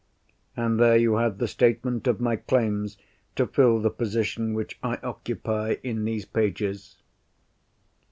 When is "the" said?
1.37-1.47, 3.79-3.91